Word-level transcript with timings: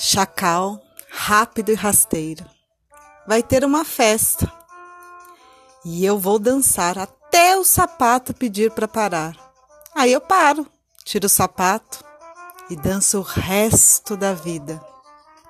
Chacal, 0.00 0.80
rápido 1.10 1.72
e 1.72 1.74
rasteiro. 1.74 2.46
Vai 3.26 3.42
ter 3.42 3.64
uma 3.64 3.84
festa. 3.84 4.50
E 5.84 6.04
eu 6.04 6.16
vou 6.16 6.38
dançar 6.38 6.96
até 6.96 7.58
o 7.58 7.64
sapato 7.64 8.32
pedir 8.32 8.70
para 8.70 8.86
parar. 8.86 9.36
Aí 9.96 10.12
eu 10.12 10.20
paro, 10.20 10.64
tiro 11.04 11.26
o 11.26 11.28
sapato 11.28 12.04
e 12.70 12.76
danço 12.76 13.18
o 13.18 13.22
resto 13.22 14.16
da 14.16 14.32
vida. 14.32 14.80